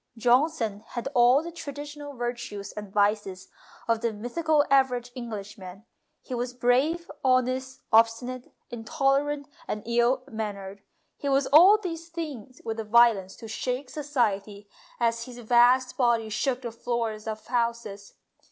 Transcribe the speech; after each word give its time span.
Johnson 0.17 0.79
had 0.87 1.09
all 1.13 1.43
the 1.43 1.51
traditional 1.51 2.13
virtues 2.15 2.71
and 2.71 2.91
vices 2.91 3.49
of 3.87 4.01
the 4.01 4.11
mythical 4.11 4.65
average 4.71 5.11
Englishman. 5.13 5.85
He 6.23 6.33
was 6.33 6.55
brave, 6.55 7.11
honest, 7.23 7.81
obstinate, 7.93 8.51
intolerant, 8.71 9.47
and 9.67 9.83
ill 9.85 10.23
mannered; 10.27 10.81
he 11.17 11.29
was 11.29 11.45
all 11.53 11.77
these 11.77 12.09
things 12.09 12.61
with 12.65 12.79
a 12.79 12.83
violence 12.83 13.35
to 13.35 13.47
shake 13.47 13.91
society, 13.91 14.67
as 14.99 15.25
his 15.25 15.37
vast 15.37 15.95
body 15.97 16.31
228 16.31 16.33
MONOLOGUES 16.33 16.33
shook 16.33 16.61
the 16.63 16.71
floors 16.71 17.27
of 17.27 17.45
houses. 17.45 18.15